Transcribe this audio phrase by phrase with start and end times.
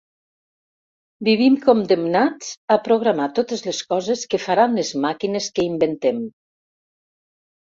[1.27, 6.25] Vivim condemnats a programar totes les coses que faran les màquines que inventem.